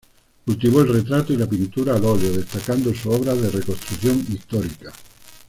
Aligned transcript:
Cultivó 0.47 0.81
el 0.81 0.91
retrato 0.91 1.31
y 1.31 1.37
la 1.37 1.47
pintura 1.47 1.93
al 1.95 2.03
óleo, 2.03 2.31
destacando 2.31 2.89
sus 2.89 3.05
obras 3.05 3.39
de 3.39 3.51
reconstrucción 3.51 4.25
histórica. 4.33 4.91